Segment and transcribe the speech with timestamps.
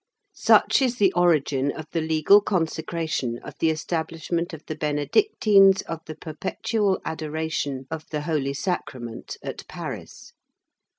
[0.33, 5.99] Such is the origin of the legal consecration of the establishment of the Benedictines of
[6.07, 10.33] the Perpetual Adoration of the Holy Sacrament at Paris.